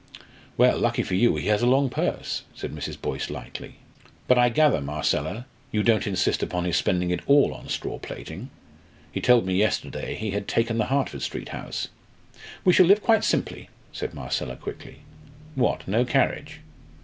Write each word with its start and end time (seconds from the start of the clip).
"Well, 0.57 0.79
lucky 0.79 1.03
for 1.03 1.13
you 1.13 1.35
he 1.35 1.45
has 1.49 1.61
a 1.61 1.67
long 1.67 1.87
purse," 1.87 2.41
said 2.55 2.71
Mrs. 2.73 2.99
Boyce, 2.99 3.29
lightly. 3.29 3.75
"But 4.27 4.35
I 4.39 4.49
gather, 4.49 4.81
Marcella, 4.81 5.45
you 5.71 5.83
don't 5.83 6.07
insist 6.07 6.41
upon 6.41 6.63
his 6.65 6.75
spending 6.75 7.11
it 7.11 7.19
all 7.27 7.53
on 7.53 7.69
straw 7.69 7.99
plaiting. 7.99 8.49
He 9.11 9.21
told 9.21 9.45
me 9.45 9.53
yesterday 9.55 10.15
he 10.15 10.31
had 10.31 10.47
taken 10.47 10.79
the 10.79 10.87
Hertford 10.87 11.21
Street 11.21 11.49
house." 11.49 11.89
"We 12.65 12.73
shall 12.73 12.87
live 12.87 13.03
quite 13.03 13.23
simply," 13.23 13.69
said 13.93 14.15
Marcella, 14.15 14.55
quickly. 14.55 15.01
"What, 15.53 15.87
no 15.87 16.03
carriage?" 16.03 16.61